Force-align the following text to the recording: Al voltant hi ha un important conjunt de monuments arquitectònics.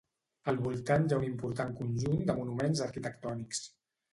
Al 0.53 0.55
voltant 0.67 1.03
hi 1.09 1.13
ha 1.17 1.19
un 1.23 1.27
important 1.27 1.75
conjunt 1.81 2.25
de 2.31 2.37
monuments 2.41 2.85
arquitectònics. 2.87 3.63